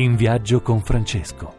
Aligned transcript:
In 0.00 0.16
viaggio 0.16 0.62
con 0.62 0.80
Francesco. 0.80 1.56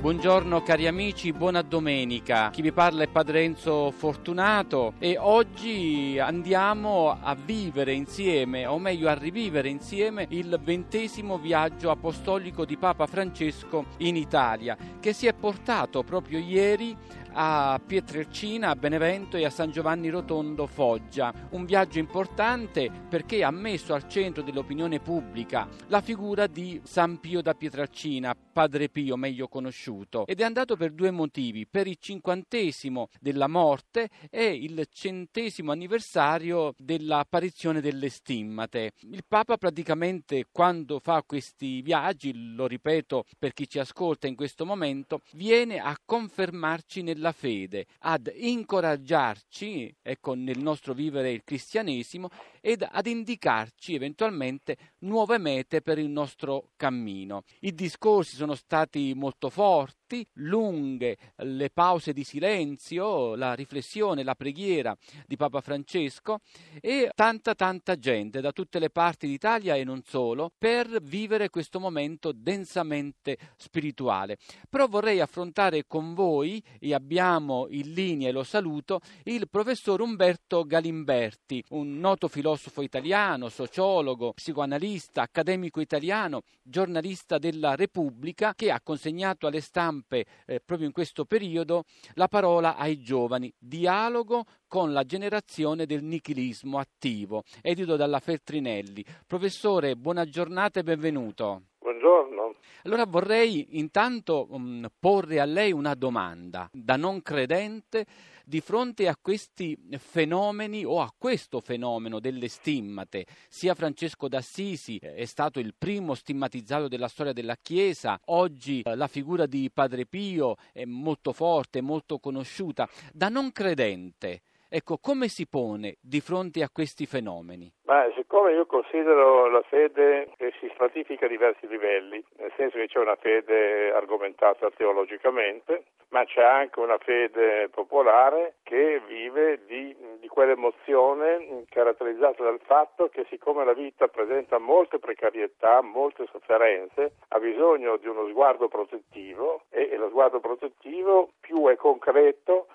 Buongiorno 0.00 0.62
cari 0.62 0.86
amici, 0.86 1.34
buona 1.34 1.60
domenica. 1.60 2.48
Chi 2.48 2.62
vi 2.62 2.72
parla 2.72 3.02
è 3.02 3.08
Padre 3.08 3.42
Enzo 3.42 3.90
Fortunato 3.90 4.94
e 4.98 5.18
oggi 5.18 6.18
andiamo 6.18 7.18
a 7.20 7.34
vivere 7.34 7.92
insieme, 7.92 8.64
o 8.64 8.78
meglio 8.78 9.10
a 9.10 9.14
rivivere 9.14 9.68
insieme, 9.68 10.24
il 10.30 10.58
ventesimo 10.64 11.36
viaggio 11.36 11.90
apostolico 11.90 12.64
di 12.64 12.78
Papa 12.78 13.06
Francesco 13.06 13.84
in 13.98 14.16
Italia, 14.16 14.78
che 14.98 15.12
si 15.12 15.26
è 15.26 15.34
portato 15.34 16.02
proprio 16.02 16.38
ieri 16.38 16.96
a 17.32 17.80
Pietrelcina, 17.84 18.70
a 18.70 18.76
Benevento 18.76 19.36
e 19.36 19.44
a 19.44 19.50
San 19.50 19.70
Giovanni 19.70 20.08
Rotondo 20.08 20.66
Foggia. 20.66 21.32
Un 21.50 21.64
viaggio 21.64 21.98
importante 21.98 22.90
perché 23.08 23.44
ha 23.44 23.50
messo 23.50 23.94
al 23.94 24.08
centro 24.08 24.42
dell'opinione 24.42 25.00
pubblica 25.00 25.68
la 25.88 26.00
figura 26.00 26.46
di 26.46 26.80
San 26.84 27.20
Pio 27.20 27.42
da 27.42 27.54
Pietrelcina, 27.54 28.34
Padre 28.34 28.88
Pio 28.88 29.16
meglio 29.16 29.48
conosciuto, 29.48 30.26
ed 30.26 30.40
è 30.40 30.44
andato 30.44 30.76
per 30.76 30.92
due 30.92 31.10
motivi, 31.10 31.66
per 31.66 31.86
il 31.86 31.96
cinquantesimo 31.98 33.08
della 33.20 33.48
morte 33.48 34.08
e 34.28 34.46
il 34.46 34.86
centesimo 34.90 35.72
anniversario 35.72 36.74
dell'apparizione 36.76 37.80
delle 37.80 38.08
stimmate. 38.08 38.92
Il 39.10 39.24
Papa 39.26 39.56
praticamente 39.56 40.46
quando 40.50 40.98
fa 41.00 41.22
questi 41.24 41.80
viaggi, 41.82 42.54
lo 42.54 42.66
ripeto 42.66 43.24
per 43.38 43.52
chi 43.52 43.68
ci 43.68 43.78
ascolta 43.78 44.26
in 44.26 44.34
questo 44.34 44.66
momento, 44.66 45.20
viene 45.32 45.78
a 45.78 45.96
confermarci 46.04 47.02
nel 47.02 47.19
della 47.20 47.32
fede, 47.32 47.86
ad 48.00 48.32
incoraggiarci 48.34 49.94
ecco, 50.00 50.32
nel 50.32 50.58
nostro 50.58 50.94
vivere 50.94 51.30
il 51.30 51.44
cristianesimo 51.44 52.30
ed 52.62 52.86
ad 52.90 53.06
indicarci 53.06 53.94
eventualmente 53.94 54.76
nuove 55.00 55.38
mete 55.38 55.82
per 55.82 55.98
il 55.98 56.08
nostro 56.08 56.70
cammino. 56.76 57.44
I 57.60 57.74
discorsi 57.74 58.36
sono 58.36 58.54
stati 58.54 59.12
molto 59.14 59.50
forti, 59.50 60.26
lunghe 60.34 61.16
le 61.36 61.70
pause 61.70 62.12
di 62.12 62.24
silenzio, 62.24 63.34
la 63.34 63.54
riflessione, 63.54 64.24
la 64.24 64.34
preghiera 64.34 64.96
di 65.26 65.36
Papa 65.36 65.60
Francesco 65.60 66.40
e 66.80 67.10
tanta 67.14 67.54
tanta 67.54 67.96
gente 67.96 68.40
da 68.40 68.52
tutte 68.52 68.78
le 68.78 68.90
parti 68.90 69.26
d'Italia 69.26 69.76
e 69.76 69.84
non 69.84 70.02
solo 70.04 70.50
per 70.56 71.00
vivere 71.02 71.50
questo 71.50 71.78
momento 71.78 72.32
densamente 72.32 73.38
spirituale. 73.56 74.38
Però 74.68 74.86
vorrei 74.88 75.20
affrontare 75.20 75.84
con 75.86 76.14
voi 76.14 76.62
e 76.78 76.92
abbiamo 76.92 77.09
in 77.10 77.92
linea 77.92 78.28
e 78.28 78.32
lo 78.32 78.44
saluto 78.44 79.00
il 79.24 79.48
professor 79.50 80.00
Umberto 80.00 80.64
Galimberti, 80.64 81.64
un 81.70 81.98
noto 81.98 82.28
filosofo 82.28 82.82
italiano, 82.82 83.48
sociologo, 83.48 84.32
psicoanalista, 84.32 85.22
accademico 85.22 85.80
italiano, 85.80 86.42
giornalista 86.62 87.38
della 87.38 87.74
Repubblica 87.74 88.54
che 88.54 88.70
ha 88.70 88.80
consegnato 88.80 89.48
alle 89.48 89.60
stampe 89.60 90.24
eh, 90.46 90.60
proprio 90.64 90.86
in 90.86 90.92
questo 90.92 91.24
periodo 91.24 91.82
la 92.14 92.28
parola 92.28 92.76
ai 92.76 93.00
giovani, 93.00 93.52
dialogo 93.58 94.44
con 94.68 94.92
la 94.92 95.02
generazione 95.02 95.86
del 95.86 96.04
nichilismo 96.04 96.78
attivo, 96.78 97.42
edito 97.60 97.96
dalla 97.96 98.20
Feltrinelli. 98.20 99.04
Professore, 99.26 99.96
buona 99.96 100.24
giornata 100.26 100.78
e 100.78 100.84
benvenuto. 100.84 101.62
Buongiorno. 101.80 102.39
Allora 102.84 103.04
vorrei 103.04 103.78
intanto 103.78 104.46
um, 104.50 104.88
porre 104.98 105.40
a 105.40 105.44
lei 105.44 105.72
una 105.72 105.94
domanda 105.94 106.68
da 106.72 106.96
non 106.96 107.20
credente 107.22 108.06
di 108.44 108.60
fronte 108.60 109.06
a 109.06 109.16
questi 109.20 109.78
fenomeni 109.98 110.84
o 110.84 111.00
a 111.00 111.14
questo 111.16 111.60
fenomeno 111.60 112.18
delle 112.18 112.48
stimmate. 112.48 113.26
Sia 113.48 113.74
Francesco 113.74 114.28
d'Assisi 114.28 114.96
eh, 114.96 115.14
è 115.14 115.24
stato 115.24 115.60
il 115.60 115.74
primo 115.78 116.14
stigmatizzato 116.14 116.88
della 116.88 117.06
storia 117.06 117.32
della 117.32 117.56
Chiesa, 117.60 118.18
oggi 118.26 118.80
eh, 118.80 118.96
la 118.96 119.06
figura 119.06 119.46
di 119.46 119.70
Padre 119.72 120.04
Pio 120.06 120.56
è 120.72 120.84
molto 120.84 121.32
forte, 121.32 121.80
molto 121.80 122.18
conosciuta. 122.18 122.88
Da 123.12 123.28
non 123.28 123.52
credente, 123.52 124.42
Ecco, 124.72 124.98
come 125.02 125.26
si 125.26 125.48
pone 125.48 125.96
di 126.00 126.20
fronte 126.20 126.62
a 126.62 126.70
questi 126.72 127.04
fenomeni? 127.04 127.68
Ma 127.86 128.08
siccome 128.14 128.52
io 128.52 128.66
considero 128.66 129.50
la 129.50 129.62
fede 129.62 130.28
che 130.36 130.52
si 130.60 130.70
stratifica 130.74 131.26
a 131.26 131.28
diversi 131.28 131.66
livelli, 131.66 132.24
nel 132.38 132.52
senso 132.56 132.76
che 132.76 132.86
c'è 132.86 133.00
una 133.00 133.16
fede 133.16 133.90
argomentata 133.90 134.70
teologicamente, 134.70 135.86
ma 136.10 136.24
c'è 136.24 136.42
anche 136.42 136.78
una 136.78 136.98
fede 136.98 137.68
popolare 137.70 138.58
che 138.62 139.00
vive 139.08 139.64
di, 139.66 139.96
di 140.20 140.28
quell'emozione 140.28 141.64
caratterizzata 141.68 142.44
dal 142.44 142.60
fatto 142.64 143.08
che 143.08 143.26
siccome 143.28 143.64
la 143.64 143.72
vita 143.72 144.06
presenta 144.06 144.58
molte 144.58 145.00
precarietà, 145.00 145.82
molte 145.82 146.26
sofferenze, 146.30 147.14
ha 147.26 147.38
bisogno 147.40 147.96
di 147.96 148.06
uno 148.06 148.28
sguardo 148.28 148.68
protettivo 148.68 149.62
e, 149.68 149.88
e 149.90 149.96
lo 149.96 150.08
sguardo 150.10 150.38
protettivo 150.38 151.30
più 151.40 151.66
è 151.66 151.74
concreto, 151.74 152.68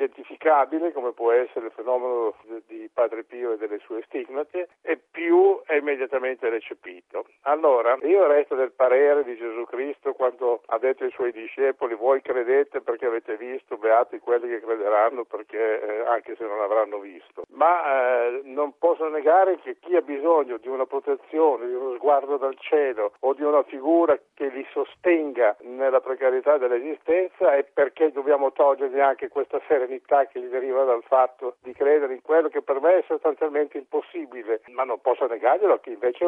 identificabile, 0.00 0.92
come 0.92 1.12
può 1.12 1.30
essere 1.32 1.66
il 1.66 1.72
fenomeno 1.72 2.34
di 2.66 2.88
Padre 2.92 3.24
Pio 3.24 3.52
e 3.52 3.56
delle 3.58 3.78
sue 3.80 4.02
stigmate, 4.06 4.68
e 4.82 4.98
più 4.98 5.60
è 5.64 5.76
immediatamente 5.76 6.48
recepito. 6.48 7.26
Allora, 7.42 7.98
io 8.02 8.26
resto 8.26 8.54
del 8.54 8.72
parere 8.72 9.24
di 9.24 9.36
Gesù 9.36 9.64
Cristo 9.64 10.14
quando 10.14 10.62
ha 10.66 10.78
detto 10.78 11.04
ai 11.04 11.10
suoi 11.10 11.32
discepoli, 11.32 11.94
voi 11.94 12.22
credete 12.22 12.80
perché 12.80 13.06
avete 13.06 13.36
visto, 13.36 13.76
beati 13.76 14.18
quelli 14.18 14.48
che 14.48 14.60
crederanno 14.60 15.24
perché 15.24 15.80
eh, 15.80 16.06
anche 16.06 16.34
se 16.36 16.46
non 16.46 16.60
avranno 16.60 16.98
visto. 16.98 17.44
Ma 17.50 18.26
eh, 18.26 18.40
non 18.44 18.74
posso 18.78 19.08
negare 19.08 19.58
che 19.60 19.76
chi 19.80 19.96
ha 19.96 20.02
bisogno 20.02 20.56
di 20.56 20.68
una 20.68 20.86
protezione, 20.86 21.66
di 21.66 21.74
uno 21.74 21.94
sguardo 21.96 22.36
dal 22.36 22.56
cielo 22.58 23.12
o 23.20 23.34
di 23.34 23.42
una 23.42 23.62
figura 23.64 24.18
che 24.34 24.48
li 24.48 24.66
sostenga 24.70 25.56
nella 25.60 26.00
precarietà 26.00 26.56
dell'esistenza 26.58 27.54
è 27.54 27.64
perché 27.64 28.12
dobbiamo 28.12 28.52
togliergli 28.52 29.00
anche 29.00 29.28
questa 29.28 29.60
serenità 29.66 29.89
che 29.98 30.40
gli 30.40 30.48
deriva 30.48 30.84
dal 30.84 31.02
fatto 31.02 31.56
di 31.62 31.72
credere 31.72 32.14
in 32.14 32.22
quello 32.22 32.48
che 32.48 32.62
per 32.62 32.80
me 32.80 32.98
è 32.98 33.04
sostanzialmente 33.06 33.78
impossibile, 33.78 34.60
ma 34.68 34.84
non 34.84 35.00
posso 35.00 35.26
negarglielo 35.26 35.74
a 35.74 35.80
chi 35.80 35.90
invece 35.92 36.24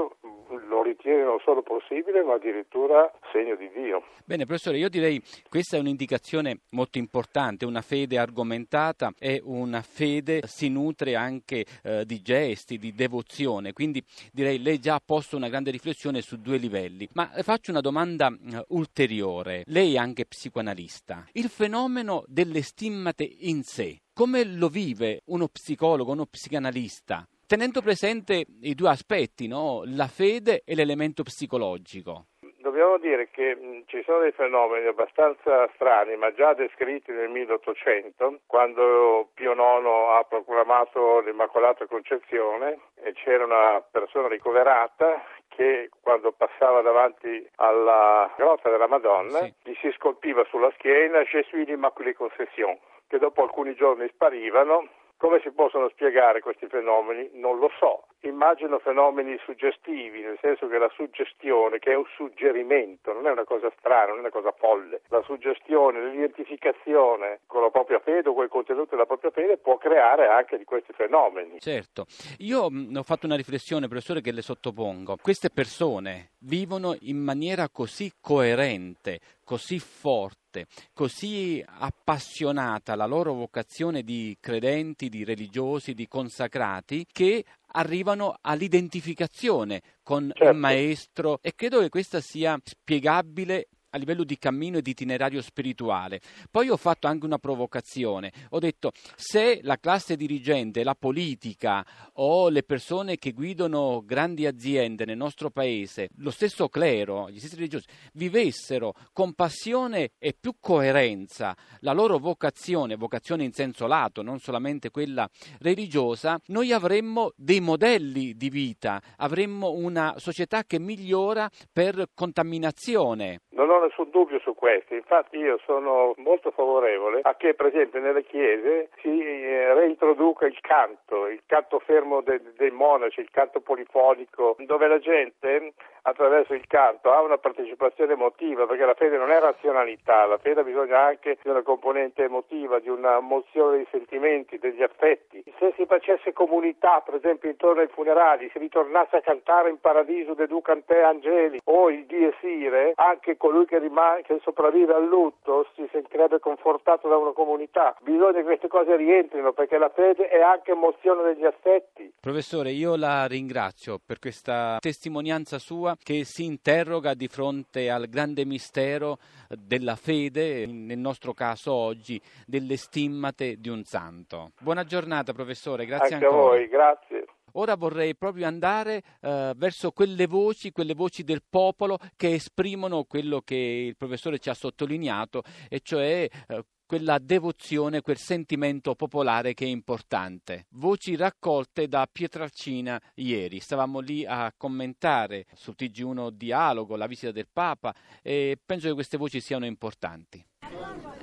ritiene 0.83 1.25
non 1.25 1.39
solo 1.45 1.63
possibile, 1.63 2.23
ma 2.23 2.35
addirittura 2.35 3.11
segno 3.33 3.57
di 3.57 3.71
Dio. 3.75 4.05
Bene, 4.25 4.47
professore, 4.47 4.79
io 4.79 4.89
direi 4.89 5.21
questa 5.49 5.77
è 5.77 5.81
un'indicazione 5.81 6.61
molto 6.71 6.99
importante, 6.99 7.65
una 7.65 7.83
fede 7.83 8.19
argomentata 8.19 9.13
e 9.19 9.41
una 9.45 9.83
fede 9.83 10.43
si 10.47 10.69
nutre 10.69 11.15
anche 11.15 11.65
eh, 11.83 12.05
di 12.05 12.21
gesti, 12.23 12.79
di 12.79 12.93
devozione, 12.95 13.73
quindi 13.73 14.03
direi 14.33 14.61
lei 14.63 14.79
già 14.79 14.95
ha 14.95 15.03
posto 15.05 15.37
una 15.37 15.49
grande 15.49 15.71
riflessione 15.71 16.21
su 16.21 16.41
due 16.41 16.57
livelli. 16.57 17.09
Ma 17.15 17.27
faccio 17.43 17.71
una 17.71 17.81
domanda 17.81 18.29
uh, 18.29 18.65
ulteriore, 18.69 19.63
lei 19.67 19.95
è 19.95 19.99
anche 19.99 20.27
psicoanalista. 20.27 21.27
Il 21.33 21.49
fenomeno 21.49 22.25
delle 22.27 22.63
stimmate 22.63 23.29
in 23.41 23.63
sé. 23.63 24.01
Come 24.15 24.45
lo 24.45 24.69
vive 24.69 25.23
uno 25.27 25.49
psicologo, 25.49 26.13
uno 26.13 26.27
psicanalista? 26.27 27.27
Tenendo 27.53 27.83
presente 27.83 28.47
i 28.63 28.75
due 28.75 28.89
aspetti, 28.89 29.47
no? 29.47 29.83
la 29.85 30.07
fede 30.07 30.63
e 30.65 30.75
l'elemento 30.75 31.23
psicologico. 31.23 32.29
Dobbiamo 32.57 32.97
dire 32.97 33.29
che 33.29 33.55
mh, 33.55 33.83
ci 33.89 34.03
sono 34.07 34.21
dei 34.21 34.33
fenomeni 34.33 34.87
abbastanza 34.87 35.69
strani, 35.75 36.17
ma 36.17 36.33
già 36.33 36.55
descritti 36.55 37.13
nel 37.13 37.29
1800, 37.29 38.41
quando 38.47 39.29
Pio 39.35 39.53
IX 39.53 39.85
ha 40.17 40.25
proclamato 40.27 41.21
l'Immacolata 41.21 41.85
Concezione 41.85 42.79
e 42.95 43.13
c'era 43.13 43.45
una 43.45 43.85
persona 43.91 44.29
ricoverata 44.29 45.23
che 45.49 45.91
quando 46.01 46.33
passava 46.33 46.81
davanti 46.81 47.47
alla 47.57 48.33
grotta 48.35 48.71
della 48.71 48.89
Madonna 48.89 49.41
sì. 49.41 49.55
gli 49.65 49.75
si 49.83 49.93
scolpiva 49.99 50.43
sulla 50.49 50.73
schiena 50.79 51.21
Je 51.21 51.45
suis 51.51 51.67
l'Immaculée 51.67 52.15
Concession 52.15 52.79
che 53.13 53.19
dopo 53.19 53.43
alcuni 53.43 53.75
giorni 53.75 54.09
sparivano. 54.09 54.89
Come 55.23 55.39
si 55.39 55.53
possono 55.53 55.89
spiegare 55.91 56.41
questi 56.41 56.67
fenomeni? 56.67 57.31
Non 57.35 57.57
lo 57.61 57.71
so. 57.79 58.07
Immagino 58.25 58.79
fenomeni 58.79 59.37
suggestivi, 59.45 60.23
nel 60.23 60.39
senso 60.41 60.69
che 60.69 60.79
la 60.79 60.91
suggestione, 60.95 61.79
che 61.79 61.91
è 61.91 61.97
un 61.97 62.07
suggerimento, 62.15 63.13
non 63.13 63.27
è 63.27 63.31
una 63.31 63.45
cosa 63.45 63.71
strana, 63.79 64.09
non 64.09 64.19
è 64.19 64.21
una 64.21 64.31
cosa 64.31 64.53
folle. 64.53 65.01
La 65.09 65.23
suggestione, 65.23 66.09
l'identificazione 66.11 67.41
con 67.47 67.63
la 67.63 67.71
propria 67.71 67.99
fede 67.99 68.29
o 68.29 68.35
con 68.35 68.45
il 68.45 68.51
contenuto 68.51 68.91
della 68.91 69.07
propria 69.07 69.33
fede 69.33 69.59
può 69.59 69.77
creare 69.77 70.29
anche 70.29 70.57
di 70.57 70.65
questi 70.65 70.93
fenomeni. 70.93 71.59
Certo. 71.59 72.07
Io 72.39 72.71
mh, 72.71 72.97
ho 72.97 73.03
fatto 73.03 73.27
una 73.27 73.37
riflessione, 73.37 73.89
professore, 73.89 74.21
che 74.21 74.31
le 74.31 74.43
sottopongo. 74.43 75.17
Queste 75.21 75.51
persone 75.51 76.31
vivono 76.39 76.95
in 77.01 77.19
maniera 77.19 77.69
così 77.69 78.13
coerente, 78.21 79.19
così 79.45 79.79
forte, 79.79 80.67
così 80.95 81.65
appassionata 81.67 82.95
la 82.95 83.07
loro 83.07 83.33
vocazione 83.33 84.03
di 84.03 84.37
credenti, 84.41 85.09
di 85.09 85.25
religiosi, 85.25 85.95
di 85.95 86.09
consacrati, 86.09 87.07
che 87.11 87.45
arrivano 87.73 88.37
all'identificazione 88.41 89.83
con 90.03 90.31
certo. 90.35 90.53
il 90.53 90.59
maestro 90.59 91.39
e 91.43 91.55
credo 91.55 91.81
che 91.81 91.89
questa 91.89 92.21
sia 92.21 92.59
spiegabile 92.63 93.69
a 93.93 93.99
livello 93.99 94.25
di 94.25 94.39
cammino 94.39 94.79
e 94.79 94.83
di 94.83 94.91
itinerario 94.91 95.43
spirituale. 95.43 96.21
Poi 96.51 96.69
ho 96.71 96.77
fatto 96.77 97.07
anche 97.07 97.27
una 97.27 97.39
provocazione, 97.39 98.33
ho 98.51 98.59
detto 98.59 98.93
se 99.15 99.61
la 99.63 99.79
classe 99.79 100.17
dirigente, 100.17 100.83
la 100.83 100.95
politica 100.95 101.85
o 102.15 102.49
le 102.49 102.63
persone 102.63 103.17
che 103.17 103.33
guidano 103.33 104.03
grandi 104.05 104.47
aziende 104.47 105.05
nel 105.05 105.17
nostro 105.17 105.51
paese, 105.51 106.09
lo 106.17 106.31
stesso 106.31 106.69
clero, 106.69 107.29
gli 107.31 107.39
stessi 107.39 107.57
religiosi, 107.57 107.87
vivessero 108.15 108.95
con 109.13 109.35
passione 109.35 110.13
e 110.19 110.35
più 110.39 110.55
coerenza 110.59 111.55
la 111.81 111.93
loro 111.93 112.19
vocazione, 112.19 112.97
vocazione 112.97 113.45
in 113.45 113.53
senso 113.53 113.87
lato, 113.87 114.23
non 114.23 114.39
solamente 114.39 114.91
quella 114.91 115.29
religiosa, 115.61 116.41
noi 116.47 116.73
avremmo 116.73 117.33
dei 117.37 117.61
modelli 117.61 118.35
di 118.35 118.49
vita, 118.49 119.01
avremmo 119.17 119.73
una 119.73 120.15
società 120.17 120.65
che 120.65 120.79
migliora 120.79 121.51
per 121.71 122.09
contaminazione. 122.15 123.41
Non 123.51 123.71
ho 123.71 123.82
nessun 123.85 124.11
dubbio 124.11 124.39
su 124.41 124.55
questo, 124.55 124.95
infatti 124.95 125.39
io 125.39 125.59
sono 125.65 126.15
molto 126.17 126.51
favorevole 126.51 127.21
a 127.23 127.35
che 127.35 127.55
per 127.55 127.67
esempio 127.67 128.01
nelle 128.01 128.25
chiese 128.25 128.91
si 129.01 129.21
eh, 129.21 129.75
reintroduca 129.75 130.47
il 130.47 130.59
canto, 130.61 131.27
il 131.27 131.43
canto 131.47 131.79
fermo 131.81 132.21
de- 132.21 132.41
dei 132.57 132.71
monaci, 132.71 133.21
il 133.21 133.31
canto 133.31 133.61
polifonico, 133.61 134.57
dove 134.59 134.87
la 134.87 134.99
gente 134.99 135.73
attraverso 136.03 136.55
il 136.55 136.67
canto 136.67 137.13
ha 137.13 137.21
una 137.21 137.39
partecipazione 137.39 138.13
emotiva, 138.13 138.67
perché 138.67 138.85
la 138.85 138.95
fede 138.95 139.17
non 139.17 139.31
è 139.31 139.39
razionalità, 139.39 140.27
la 140.27 140.39
fede 140.39 140.61
ha 140.61 140.65
bisogno 140.65 140.97
anche 140.97 141.39
di 141.43 141.49
una 141.49 141.63
componente 141.63 142.25
emotiva, 142.25 142.81
di 142.81 142.89
una 142.89 143.21
mozione 143.21 143.77
dei 143.77 143.87
sentimenti, 143.91 144.59
degli 144.59 144.83
affetti. 144.83 145.43
Se 145.59 145.73
si 145.77 145.87
facesse 145.87 146.33
comunità, 146.33 147.03
per 147.05 147.15
esempio 147.15 147.49
intorno 147.49 147.83
ai 147.83 147.89
funerali, 147.89 148.51
si 148.53 148.59
ritornasse 148.59 149.17
a 149.17 149.21
cantare 149.21 149.71
in 149.71 149.79
paradiso 149.79 150.35
de 150.35 150.47
Ducante 150.47 151.01
Angeli 151.03 151.61
o 151.65 151.91
il 151.91 152.05
Die 152.07 152.35
Sire, 152.41 152.93
anche 152.97 153.37
colui 153.37 153.67
che, 153.67 153.72
rimane, 153.79 154.23
che 154.23 154.39
sopravvive 154.43 154.95
al 154.95 155.07
lutto 155.07 155.67
si 155.75 155.89
sentirebbe 155.91 156.39
confortato 156.39 157.09
da 157.09 157.17
una 157.17 157.33
comunità. 157.33 157.97
Bisogna 158.03 158.33
che 158.33 158.43
queste 158.43 158.69
cose 158.69 158.97
rientrino 158.97 159.53
perché 159.53 159.79
la 159.79 159.91
fede 159.91 160.29
è 160.29 160.41
anche 160.41 160.73
emozione 160.73 161.23
degli 161.35 161.45
affetti. 161.45 162.13
Professore, 162.21 162.71
io 162.71 162.97
la 162.97 163.27
ringrazio 163.27 163.99
per 164.05 164.19
questa 164.19 164.79
testimonianza 164.81 165.59
sua 165.59 165.97
che 166.03 166.25
si 166.25 166.45
interroga 166.45 167.15
di 167.15 167.29
fronte 167.29 167.91
al 167.91 168.09
grande 168.09 168.45
mistero 168.45 169.19
della 169.49 169.97
fede, 169.97 170.67
nel 170.67 170.99
nostro 170.99 171.33
caso 171.33 171.73
oggi 171.73 172.21
delle 172.47 172.77
stimmate 172.77 173.57
di 173.59 173.69
un 173.69 173.85
santo. 173.85 174.51
Buona 174.61 174.85
giornata 174.85 175.33
professore, 175.33 175.85
grazie 175.87 176.15
Anche 176.15 176.27
ancora. 176.27 176.43
a 176.43 176.49
voi, 176.49 176.69
grazie. 176.69 177.22
Ora 177.53 177.77
vorrei 177.77 178.17
proprio 178.17 178.47
andare 178.47 179.03
eh, 179.21 179.53
verso 179.57 179.91
quelle 179.93 180.27
voci, 180.27 180.73
quelle 180.73 180.95
voci 180.95 181.23
del 181.23 181.43
popolo 181.49 181.99
che 182.17 182.35
esprimono 182.35 183.05
quello 183.05 183.41
che 183.41 183.55
il 183.57 183.97
professore 183.97 184.39
ci 184.39 184.49
ha 184.49 184.55
sottolineato, 184.55 185.43
e 185.69 185.81
cioè 185.81 186.29
eh, 186.49 186.65
quella 186.93 187.19
devozione, 187.19 188.03
quel 188.03 188.19
sentimento 188.19 188.95
popolare 188.95 189.55
che 189.55 189.65
è 189.65 189.69
importante. 189.69 190.67
Voci 190.73 191.17
raccolte 191.17 191.89
da 191.89 192.07
Pietralcina 192.11 193.01
ieri. 193.15 193.61
Stavamo 193.61 194.01
lì 194.01 194.27
a 194.27 194.53
commentare 194.55 195.47
sul 195.55 195.75
TG1 195.75 196.29
Dialogo 196.33 196.97
la 196.97 197.07
visita 197.07 197.33
del 197.33 197.49
Papa 197.51 197.95
e 198.21 198.59
penso 198.63 198.89
che 198.89 198.95
queste 198.95 199.17
voci 199.17 199.41
siano 199.41 199.65
importanti. 199.65 200.45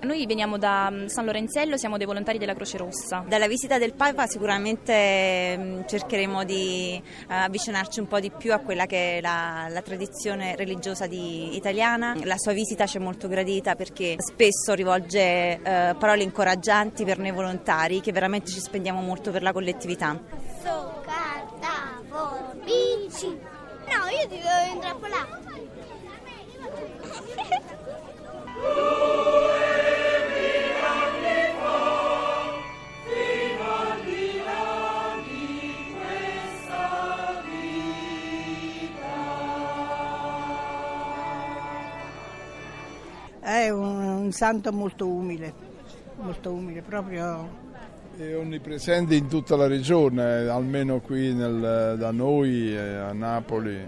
Noi 0.01 0.25
veniamo 0.25 0.57
da 0.57 0.89
mm, 0.89 1.06
San 1.07 1.25
Lorenzello, 1.25 1.75
siamo 1.75 1.98
dei 1.98 2.06
volontari 2.06 2.38
della 2.38 2.54
Croce 2.54 2.77
Rossa. 2.77 3.25
Dalla 3.27 3.48
visita 3.48 3.77
del 3.77 3.94
Papa 3.94 4.27
sicuramente 4.27 5.57
mm, 5.57 5.81
cercheremo 5.86 6.45
di 6.45 6.95
eh, 6.95 7.33
avvicinarci 7.33 8.00
un 8.00 8.07
po' 8.07 8.19
di 8.19 8.31
più 8.31 8.54
a 8.54 8.60
quella 8.60 8.86
che 8.86 9.18
è 9.18 9.21
la, 9.21 9.68
la 9.69 9.81
tradizione 9.81 10.56
religiosa 10.56 11.06
di, 11.06 11.56
italiana. 11.56 12.16
La 12.24 12.38
sua 12.38 12.54
visita 12.54 12.86
ci 12.86 12.98
è 12.98 13.01
molto 13.01 13.27
gradita 13.27 13.75
perché 13.75 14.16
spesso 14.18 14.74
rivolge 14.74 15.19
eh, 15.62 15.95
parole 16.00 16.24
incoraggianti 16.24 17.04
per 17.04 17.19
noi 17.19 17.31
volontari 17.31 18.00
che 18.00 18.13
veramente 18.13 18.51
ci 18.51 18.60
spendiamo 18.60 19.01
molto 19.01 19.31
per 19.31 19.42
la 19.42 19.51
collettività. 19.51 20.18
So, 20.63 21.01
carta, 21.06 22.01
forbici. 22.07 23.27
No, 23.27 24.07
io 24.18 24.27
ti 24.30 24.38
devo 24.38 24.74
intrappolare. 24.74 25.49
È 43.50 43.68
un, 43.72 43.98
un 43.98 44.31
santo 44.31 44.72
molto 44.72 45.07
umile, 45.07 45.51
molto 46.18 46.51
umile, 46.51 46.84
proprio 46.84 47.50
È 48.16 48.36
onnipresente 48.38 49.16
in 49.16 49.28
tutta 49.28 49.56
la 49.56 49.66
regione, 49.66 50.48
almeno 50.48 51.00
qui 51.00 51.34
nel- 51.34 51.96
da 51.98 52.12
noi 52.12 52.72
eh, 52.75 52.78
a 52.78 53.12
Napoli. 53.12 53.88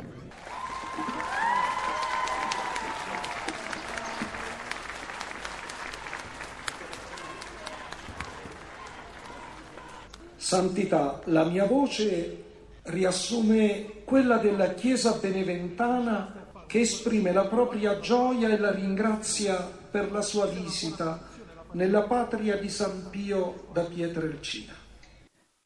Santità, 10.37 11.21
la 11.25 11.43
mia 11.43 11.65
voce 11.65 12.43
riassume 12.85 14.01
quella 14.05 14.37
della 14.37 14.73
Chiesa 14.73 15.19
beneventana 15.21 16.40
che 16.71 16.79
esprime 16.79 17.33
la 17.33 17.47
propria 17.47 17.99
gioia 17.99 18.47
e 18.47 18.57
la 18.57 18.71
ringrazia 18.71 19.57
per 19.57 20.09
la 20.09 20.21
sua 20.21 20.45
visita 20.45 21.21
nella 21.71 22.03
patria 22.03 22.55
di 22.55 22.69
San 22.69 23.09
Pio 23.09 23.67
da 23.73 23.83
Pietrelcina. 23.83 24.80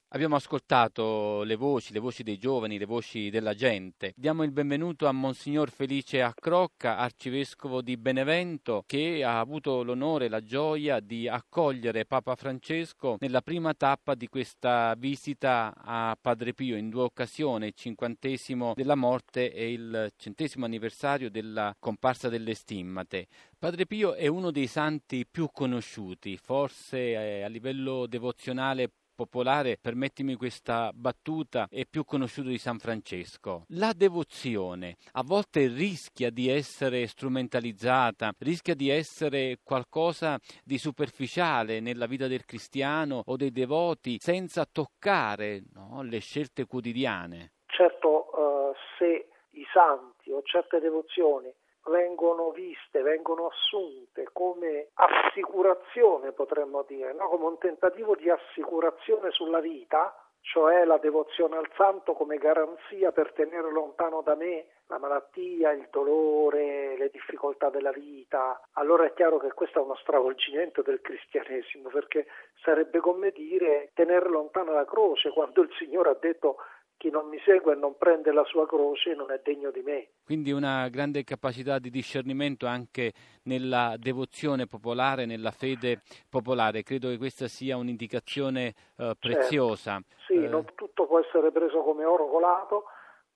Abbiamo 0.10 0.36
ascoltato 0.36 1.42
le 1.44 1.56
voci, 1.56 1.92
le 1.92 2.00
voci 2.00 2.22
dei 2.22 2.38
giovani, 2.38 2.78
le 2.78 2.86
voci 2.86 3.30
della 3.32 3.56
gente. 3.56 4.14
Diamo 4.16 4.44
il 4.44 4.52
benvenuto 4.52 5.08
a 5.08 5.12
Monsignor 5.12 5.72
Felice 5.72 6.22
Accrocca, 6.22 6.98
arcivescovo 6.98 7.82
di 7.82 7.98
Benevento, 7.98 8.84
che 8.86 9.24
ha 9.24 9.40
avuto 9.40 9.84
l'onore 9.84 10.26
e 10.26 10.30
la 10.30 10.44
gioia 10.44 11.00
di 11.00 11.28
accogliere 11.28 12.06
Papa 12.06 12.36
Francesco 12.36 13.18
nella 13.20 13.42
prima 13.42 13.74
tappa 13.74 14.14
di 14.14 14.28
questa 14.28 14.94
visita 14.96 15.74
a 15.76 16.16
Padre 16.22 16.54
Pio 16.54 16.78
in 16.78 16.90
due 16.90 17.02
occasioni, 17.02 17.66
il 17.66 17.74
cinquantesimo 17.76 18.74
della 18.76 18.96
morte 18.96 19.52
e 19.52 19.74
il 19.74 20.14
centesimo 20.16 20.66
anniversario 20.66 21.32
della 21.32 21.76
comparsa 21.78 22.30
delle 22.30 22.54
stimmate. 22.54 23.28
Padre 23.58 23.88
Pio 23.88 24.14
è 24.14 24.28
uno 24.28 24.52
dei 24.52 24.68
santi 24.68 25.26
più 25.30 25.50
conosciuti, 25.52 26.38
forse 26.38 26.98
eh, 27.00 27.42
a 27.42 27.48
livello 27.48 28.06
devozionale 28.06 28.92
popolare, 29.16 29.78
permettimi 29.82 30.36
questa 30.36 30.92
battuta, 30.94 31.68
è 31.70 31.86
più 31.86 32.04
conosciuto 32.04 32.50
di 32.50 32.58
San 32.58 32.78
Francesco. 32.78 33.64
La 33.70 33.94
devozione 33.96 34.98
a 35.14 35.24
volte 35.24 35.68
rischia 35.68 36.30
di 36.30 36.50
essere 36.50 37.08
strumentalizzata, 37.08 38.34
rischia 38.40 38.76
di 38.76 38.90
essere 38.90 39.60
qualcosa 39.64 40.38
di 40.64 40.78
superficiale 40.78 41.80
nella 41.80 42.06
vita 42.06 42.28
del 42.28 42.46
cristiano 42.46 43.24
o 43.26 43.36
dei 43.38 43.52
devoti 43.52 44.18
senza 44.20 44.66
toccare 44.66 45.64
no, 45.74 46.04
le 46.04 46.20
scelte 46.20 46.66
quotidiane. 46.66 47.54
Certo, 47.68 48.72
eh, 48.72 48.76
se 48.98 49.28
i 49.52 49.66
santi 49.72 50.32
o 50.32 50.42
certe 50.44 50.80
devozioni 50.80 51.52
vengono 51.88 52.52
viste, 52.52 53.02
vengono 53.02 53.48
assunte 53.48 54.30
come 54.32 54.90
assicurazione, 54.94 56.32
potremmo 56.32 56.84
dire, 56.88 57.14
no? 57.14 57.28
come 57.30 57.46
un 57.46 57.58
tentativo 57.58 58.16
di 58.16 58.30
assicurazione 58.30 59.32
sulla 59.32 59.60
vita, 59.60 60.16
cioè 60.42 60.86
la 60.86 60.98
devozione 60.98 61.58
al 61.58 61.70
santo 61.76 62.14
come 62.14 62.38
garanzia 62.38 63.12
per 63.12 63.34
tenere 63.34 63.72
lontano 63.72 64.22
da 64.22 64.36
me 64.36 64.66
la 64.88 65.00
malattia, 65.00 65.72
il 65.72 65.88
dolore, 65.90 66.96
le 66.98 67.10
difficoltà 67.10 67.70
della 67.70 67.92
vita, 67.92 68.62
allora 68.74 69.06
è 69.06 69.14
chiaro 69.14 69.40
che 69.40 69.52
questo 69.54 69.80
è 69.80 69.82
uno 69.82 69.96
stravolgimento 69.96 70.84
del 70.84 71.02
cristianesimo, 71.02 71.90
perché 71.90 72.28
sarebbe 72.62 73.00
come 73.00 73.32
dire 73.32 73.90
tenere 73.96 74.30
lontana 74.30 74.72
la 74.72 74.86
croce, 74.86 75.32
quando 75.32 75.62
il 75.64 75.74
Signore 75.80 76.12
ha 76.12 76.18
detto 76.20 76.58
chi 76.98 77.10
non 77.10 77.28
mi 77.28 77.40
segue 77.46 77.74
e 77.74 77.76
non 77.76 77.98
prende 77.98 78.32
la 78.32 78.44
sua 78.46 78.66
croce 78.66 79.14
non 79.14 79.32
è 79.32 79.40
degno 79.44 79.72
di 79.72 79.82
me. 79.82 80.10
Quindi 80.24 80.52
una 80.52 80.88
grande 80.90 81.24
capacità 81.24 81.80
di 81.80 81.90
discernimento 81.90 82.66
anche 82.66 83.14
nella 83.44 83.96
devozione 83.98 84.66
popolare, 84.66 85.26
nella 85.26 85.52
fede 85.52 86.02
popolare. 86.30 86.84
Credo 86.84 87.10
che 87.10 87.18
questa 87.18 87.48
sia 87.48 87.78
un'indicazione 87.78 88.74
eh, 88.98 89.14
preziosa. 89.20 90.00
Sì, 90.26 90.34
Eh, 90.44 90.48
non 90.48 90.66
tutto 90.76 91.06
può 91.06 91.20
essere 91.20 91.52
preso 91.52 91.82
come 91.84 92.06
oro 92.06 92.28
colato, 92.28 92.86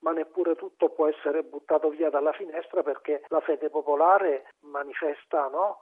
ma 0.00 0.12
neppure 0.12 0.56
tutto 0.56 0.88
può 0.90 1.06
essere 1.06 1.42
buttato 1.42 1.90
via 1.90 2.10
dalla 2.10 2.32
finestra 2.32 2.82
perché 2.82 3.22
la 3.28 3.40
fede 3.40 3.68
popolare 3.70 4.54
manifesta, 4.60 5.48
no? 5.48 5.78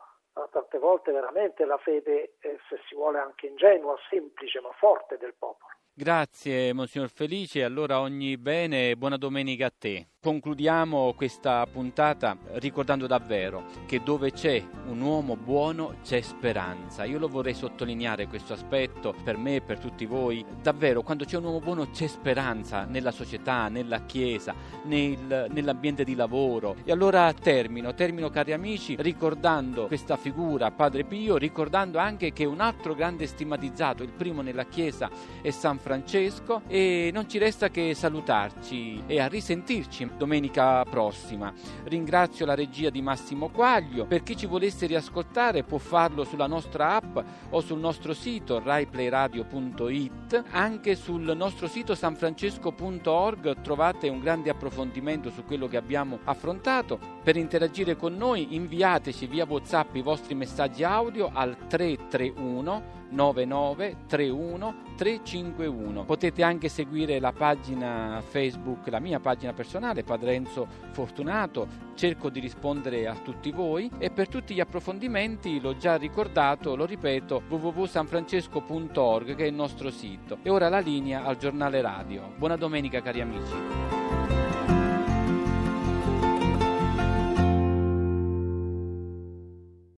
Tante 0.52 0.78
volte 0.78 1.10
veramente 1.10 1.64
la 1.64 1.78
fede, 1.78 2.36
eh, 2.40 2.58
se 2.68 2.80
si 2.86 2.94
vuole 2.94 3.18
anche 3.18 3.48
ingenua, 3.48 3.96
semplice 4.08 4.60
ma 4.60 4.70
forte 4.72 5.18
del 5.18 5.34
popolo. 5.36 5.72
Grazie 5.98 6.72
Monsignor 6.74 7.10
Felice, 7.10 7.64
allora 7.64 7.98
ogni 7.98 8.38
bene 8.38 8.90
e 8.90 8.96
buona 8.96 9.16
domenica 9.16 9.66
a 9.66 9.72
te. 9.76 10.10
Concludiamo 10.28 11.14
questa 11.16 11.66
puntata 11.72 12.36
ricordando 12.56 13.06
davvero 13.06 13.64
che 13.86 14.02
dove 14.02 14.30
c'è 14.30 14.62
un 14.88 15.00
uomo 15.00 15.36
buono 15.36 15.94
c'è 16.04 16.20
speranza. 16.20 17.04
Io 17.04 17.18
lo 17.18 17.28
vorrei 17.28 17.54
sottolineare 17.54 18.26
questo 18.26 18.52
aspetto 18.52 19.14
per 19.24 19.38
me 19.38 19.56
e 19.56 19.60
per 19.62 19.78
tutti 19.78 20.04
voi. 20.04 20.44
Davvero, 20.60 21.02
quando 21.02 21.24
c'è 21.24 21.38
un 21.38 21.44
uomo 21.44 21.60
buono 21.60 21.88
c'è 21.90 22.06
speranza 22.06 22.84
nella 22.84 23.10
società, 23.10 23.68
nella 23.68 24.04
chiesa, 24.04 24.54
nel, 24.84 25.46
nell'ambiente 25.50 26.04
di 26.04 26.14
lavoro. 26.14 26.76
E 26.84 26.92
allora 26.92 27.32
termino, 27.32 27.94
termino 27.94 28.28
cari 28.28 28.52
amici, 28.52 28.96
ricordando 28.98 29.86
questa 29.86 30.16
figura, 30.16 30.70
Padre 30.70 31.04
Pio, 31.04 31.38
ricordando 31.38 31.96
anche 31.96 32.34
che 32.34 32.44
un 32.44 32.60
altro 32.60 32.94
grande 32.94 33.26
stigmatizzato, 33.26 34.02
il 34.02 34.12
primo 34.12 34.42
nella 34.42 34.66
chiesa, 34.66 35.08
è 35.40 35.50
San 35.50 35.78
Francesco 35.78 36.62
e 36.66 37.08
non 37.14 37.30
ci 37.30 37.38
resta 37.38 37.70
che 37.70 37.94
salutarci 37.94 39.04
e 39.06 39.20
a 39.20 39.26
risentirci 39.26 40.02
domenica 40.18 40.84
prossima. 40.84 41.50
Ringrazio 41.84 42.44
la 42.44 42.54
regia 42.54 42.90
di 42.90 43.00
Massimo 43.00 43.48
Quaglio. 43.48 44.04
Per 44.04 44.22
chi 44.22 44.36
ci 44.36 44.44
volesse 44.44 44.84
riascoltare 44.84 45.62
può 45.62 45.78
farlo 45.78 46.24
sulla 46.24 46.46
nostra 46.46 46.96
app 46.96 47.18
o 47.50 47.60
sul 47.62 47.78
nostro 47.78 48.12
sito 48.12 48.60
raiplayradio.it. 48.62 50.44
Anche 50.50 50.94
sul 50.96 51.34
nostro 51.34 51.68
sito 51.68 51.94
sanfrancesco.org 51.94 53.62
trovate 53.62 54.08
un 54.08 54.20
grande 54.20 54.50
approfondimento 54.50 55.30
su 55.30 55.44
quello 55.44 55.68
che 55.68 55.78
abbiamo 55.78 56.18
affrontato. 56.24 56.98
Per 57.22 57.36
interagire 57.36 57.96
con 57.96 58.14
noi 58.14 58.54
inviateci 58.54 59.26
via 59.26 59.46
WhatsApp 59.48 59.94
i 59.94 60.02
vostri 60.02 60.34
messaggi 60.34 60.82
audio 60.82 61.30
al 61.32 61.56
331 61.68 62.97
9931 63.10 64.86
351. 64.98 66.04
Potete 66.04 66.42
anche 66.42 66.68
seguire 66.68 67.20
la 67.20 67.32
pagina 67.32 68.20
Facebook, 68.26 68.88
la 68.88 68.98
mia 68.98 69.20
pagina 69.20 69.52
personale, 69.52 70.02
Padre 70.02 70.34
Enzo 70.34 70.66
Fortunato. 70.90 71.86
Cerco 71.94 72.30
di 72.30 72.40
rispondere 72.40 73.06
a 73.06 73.14
tutti 73.14 73.52
voi 73.52 73.90
e 73.98 74.10
per 74.10 74.28
tutti 74.28 74.54
gli 74.54 74.60
approfondimenti 74.60 75.60
l'ho 75.60 75.76
già 75.76 75.96
ricordato, 75.96 76.74
lo 76.74 76.84
ripeto, 76.84 77.42
www.sanfrancesco.org 77.48 79.34
che 79.36 79.44
è 79.44 79.48
il 79.48 79.54
nostro 79.54 79.90
sito. 79.90 80.38
E 80.42 80.50
ora 80.50 80.68
la 80.68 80.80
linea 80.80 81.24
al 81.24 81.36
giornale 81.36 81.80
radio. 81.80 82.32
Buona 82.36 82.56
domenica 82.56 83.00
cari 83.00 83.20
amici. 83.20 83.97